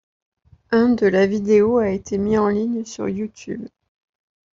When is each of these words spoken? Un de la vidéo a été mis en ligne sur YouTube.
Un 0.71 0.89
de 0.95 1.05
la 1.05 1.27
vidéo 1.27 1.77
a 1.77 1.89
été 1.91 2.17
mis 2.17 2.35
en 2.35 2.47
ligne 2.47 2.83
sur 2.85 3.07
YouTube. 3.07 3.67